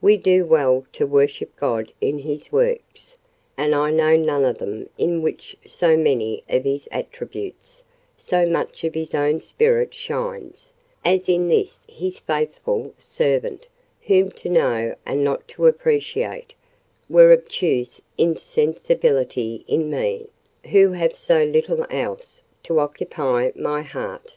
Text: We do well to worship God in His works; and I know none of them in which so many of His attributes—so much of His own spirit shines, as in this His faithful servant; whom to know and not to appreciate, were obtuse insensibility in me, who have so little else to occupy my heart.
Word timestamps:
We 0.00 0.16
do 0.16 0.46
well 0.46 0.86
to 0.94 1.06
worship 1.06 1.54
God 1.56 1.92
in 2.00 2.20
His 2.20 2.50
works; 2.50 3.14
and 3.58 3.74
I 3.74 3.90
know 3.90 4.16
none 4.16 4.42
of 4.46 4.56
them 4.56 4.88
in 4.96 5.20
which 5.20 5.54
so 5.66 5.98
many 5.98 6.42
of 6.48 6.64
His 6.64 6.88
attributes—so 6.90 8.46
much 8.46 8.84
of 8.84 8.94
His 8.94 9.14
own 9.14 9.38
spirit 9.38 9.92
shines, 9.92 10.72
as 11.04 11.28
in 11.28 11.48
this 11.50 11.80
His 11.86 12.18
faithful 12.18 12.94
servant; 12.96 13.68
whom 14.00 14.30
to 14.30 14.48
know 14.48 14.96
and 15.04 15.22
not 15.22 15.46
to 15.48 15.66
appreciate, 15.66 16.54
were 17.10 17.30
obtuse 17.30 18.00
insensibility 18.16 19.62
in 19.68 19.90
me, 19.90 20.28
who 20.70 20.92
have 20.92 21.18
so 21.18 21.44
little 21.44 21.84
else 21.90 22.40
to 22.62 22.78
occupy 22.78 23.52
my 23.54 23.82
heart. 23.82 24.36